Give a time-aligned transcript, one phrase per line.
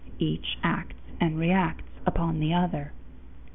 [0.17, 2.91] Each acts and reacts upon the other.